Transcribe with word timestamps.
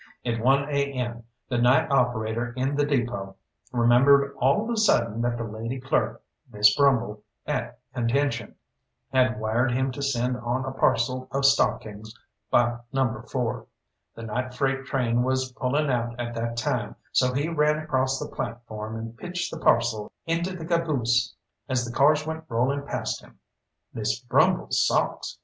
At 0.25 0.39
one 0.41 0.67
a. 0.67 0.93
m. 0.93 1.25
the 1.47 1.59
night 1.59 1.91
operator 1.91 2.53
in 2.57 2.75
the 2.75 2.87
depôt 2.87 3.35
remembered 3.71 4.33
all 4.39 4.63
of 4.63 4.69
a 4.71 4.75
sudden 4.77 5.21
that 5.21 5.37
the 5.37 5.43
lady 5.43 5.79
clerk, 5.79 6.23
Miss 6.51 6.75
Brumble, 6.75 7.21
at 7.45 7.77
Contention, 7.93 8.55
had 9.13 9.39
wired 9.39 9.71
him 9.71 9.91
to 9.91 10.01
send 10.01 10.37
on 10.37 10.65
a 10.65 10.71
parcel 10.71 11.27
of 11.31 11.45
stockings 11.45 12.15
by 12.49 12.79
Number 12.91 13.21
4. 13.21 13.67
The 14.15 14.23
night 14.23 14.55
freight 14.55 14.85
train 14.85 15.21
was 15.21 15.51
pulling 15.51 15.91
out 15.91 16.19
at 16.19 16.33
the 16.33 16.51
time, 16.57 16.95
so 17.11 17.31
he 17.31 17.47
ran 17.47 17.77
across 17.77 18.17
the 18.17 18.27
platform 18.35 18.95
and 18.95 19.15
pitched 19.15 19.51
the 19.51 19.59
parcel 19.59 20.11
into 20.25 20.55
the 20.57 20.65
caboose 20.65 21.35
as 21.69 21.85
the 21.85 21.95
cars 21.95 22.25
went 22.25 22.45
rolling 22.49 22.87
past 22.87 23.21
him. 23.21 23.37
"Miss 23.93 24.19
Brumble's 24.19 24.83
socks!" 24.83 25.37